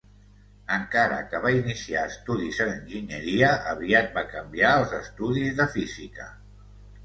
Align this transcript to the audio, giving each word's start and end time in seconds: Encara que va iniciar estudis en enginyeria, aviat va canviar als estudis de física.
Encara 0.77 1.19
que 1.33 1.41
va 1.43 1.51
iniciar 1.57 2.05
estudis 2.13 2.63
en 2.67 2.73
enginyeria, 2.77 3.53
aviat 3.77 4.11
va 4.19 4.27
canviar 4.35 4.75
als 4.81 4.99
estudis 5.05 5.57
de 5.63 5.71
física. 5.79 6.31